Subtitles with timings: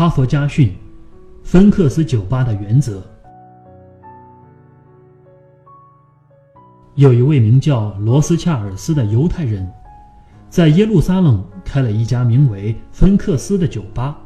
[0.00, 0.72] 哈佛家训，
[1.42, 3.02] 芬克斯酒吧的原则。
[6.94, 9.70] 有一位名叫罗斯恰尔斯的犹太人，
[10.48, 14.18] 在耶路撒冷开了一家名为芬克斯的酒吧。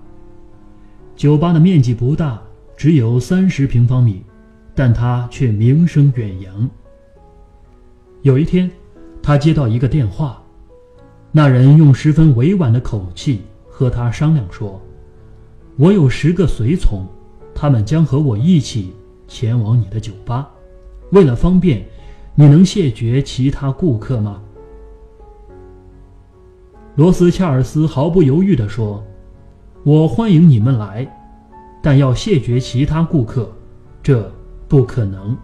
[1.16, 2.40] 酒吧的面积不大，
[2.76, 4.24] 只有三十平方米，
[4.76, 6.70] 但他却名声远扬。
[8.22, 8.70] 有一天，
[9.20, 10.40] 他接到一个电话，
[11.32, 14.80] 那人用十分委婉的口气和他商量说
[15.76, 17.06] ：“我有十个随从，
[17.54, 18.92] 他们将和我一起
[19.26, 20.48] 前往你的酒吧。
[21.10, 21.84] 为了方便，
[22.34, 24.40] 你能谢绝其他顾客吗？”
[26.96, 29.02] 罗斯恰尔斯毫不犹豫地说。
[29.82, 31.06] 我欢迎你们来，
[31.82, 33.52] 但要谢绝其他顾客，
[34.02, 34.32] 这
[34.66, 35.36] 不可能。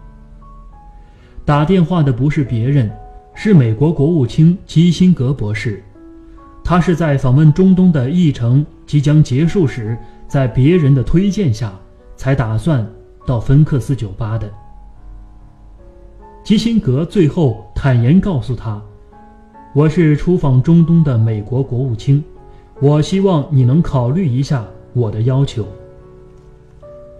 [1.45, 2.89] 打电话的不是别人，
[3.35, 5.83] 是美国国务卿基辛格博士。
[6.63, 9.95] 他是在访问中东的议程即将结束时，
[10.31, 11.77] 在别人的推荐下，
[12.15, 12.89] 才打算
[13.27, 14.49] 到芬克斯酒吧的。
[16.41, 18.81] 基辛格最后坦言告诉他
[19.75, 22.23] ：“我是出访中东的美国国务卿。”
[22.79, 25.67] 我希望你能考虑一下我的要求。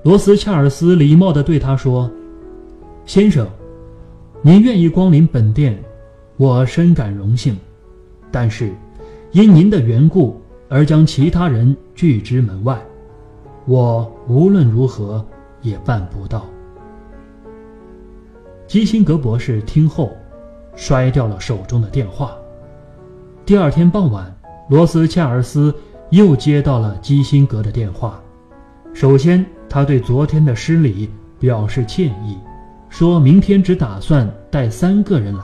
[0.03, 2.09] 罗斯恰尔斯礼貌地对他说
[3.06, 3.46] ：“先生，
[4.42, 5.78] 您愿意光临本店，
[6.38, 7.58] 我深感荣幸。
[8.31, 8.73] 但是，
[9.34, 12.81] 因您的缘故而将其他人拒之门外，
[13.66, 15.26] 我无论如何
[15.62, 16.45] 也办不到。”
[18.68, 20.12] 基辛格博士听后，
[20.76, 22.31] 摔掉了手中的电话。
[23.45, 24.34] 第二天傍晚。
[24.70, 25.76] 罗斯恰尔斯
[26.12, 28.22] 又接到了基辛格的电话。
[28.94, 32.38] 首先，他对昨天的失礼表示歉意，
[32.88, 35.44] 说明天只打算带三个人来，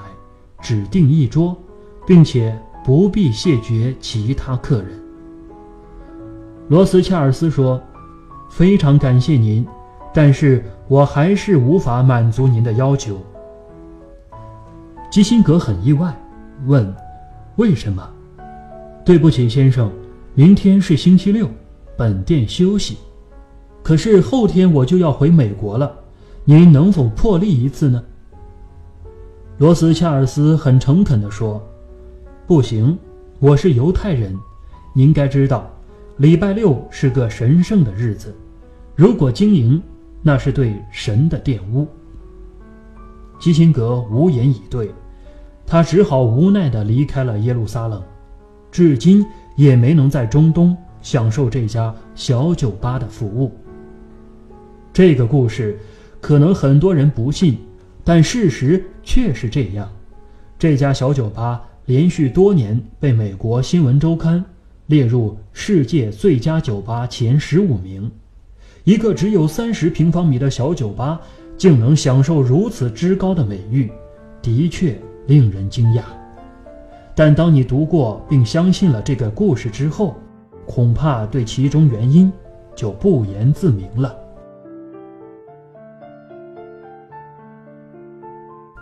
[0.62, 1.58] 指定一桌，
[2.06, 4.98] 并且不必谢绝其他客人。
[6.70, 7.82] 罗斯恰尔斯说
[8.50, 9.66] ：“非常感谢您，
[10.14, 13.20] 但是我还是无法满足您的要求。”
[15.10, 16.16] 基辛格很意外，
[16.66, 16.94] 问
[17.58, 18.08] ：“为什么？”
[19.06, 19.92] 对不起，先生，
[20.34, 21.48] 明天是星期六，
[21.96, 22.98] 本店休息。
[23.82, 25.96] 可是后天我就要回美国了，
[26.44, 28.04] 您能否破例一次呢？
[29.58, 31.66] 罗斯恰尔斯很诚恳地说
[32.46, 33.00] ：“不行，
[33.40, 34.38] 我是犹太人，
[34.94, 35.72] 您该知道，
[36.18, 38.36] 礼拜六是个神圣的日子，
[38.96, 39.82] 如果经营，
[40.24, 41.88] 那是对神的玷污。”
[43.40, 44.90] 基辛格无言以对，
[45.64, 48.02] 他只好无奈地离开了耶路撒冷。
[48.72, 49.24] 至今
[49.56, 53.52] 也没能在中东享受这家小酒吧的服务。
[54.92, 55.78] 这个故事
[56.20, 57.60] 可能很多人不信，
[58.04, 59.88] 但事实却是这样。
[60.58, 64.44] 这家小酒吧连续多年被美国新闻周刊
[64.88, 68.10] 列入世界最佳酒吧前十五名。
[68.84, 71.20] 一个只有三十平方米的小酒吧
[71.58, 73.92] 竟能享受如此之高的美誉，
[74.42, 74.98] 的确
[75.28, 76.02] 令人惊讶。
[77.14, 80.16] 但当你读过并相信了这个故事之后，
[80.66, 82.32] 恐怕对其中原因
[82.76, 84.16] 就不言自明了。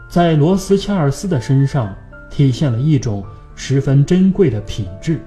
[0.07, 1.95] 在罗斯恰尔斯的身上
[2.29, 3.23] 体现了一种
[3.55, 5.19] 十分珍贵的品质，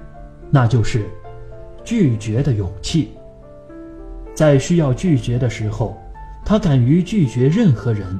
[0.51, 1.05] 那就是
[1.83, 3.09] 拒绝的勇气。
[4.33, 5.97] 在需要拒绝的时候，
[6.45, 8.17] 他敢于拒绝任何人，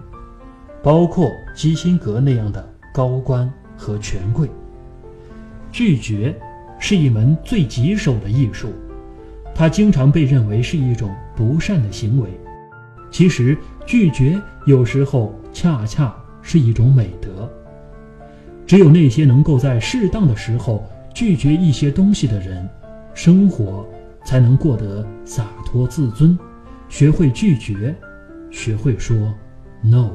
[0.84, 4.50] 包括基辛格那样的高官和权贵。
[5.72, 6.36] 拒绝
[6.80, 8.70] 是一门最棘手的艺术，
[9.56, 12.30] 它经常被认为是一种不善的行为。
[13.12, 17.50] 其实，拒绝有时候恰恰是一种美德。
[18.68, 20.84] 只有那些能够在适当的时候
[21.14, 22.68] 拒绝一些东西的人，
[23.14, 23.86] 生活
[24.24, 26.38] 才能过得洒脱自尊，
[26.88, 27.96] 学会拒绝，
[28.52, 29.34] 学会说
[29.84, 30.12] “no”。